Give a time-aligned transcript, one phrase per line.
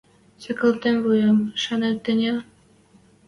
[0.41, 2.33] Сӓкӓлтем вуем, шанет тӹньӹ?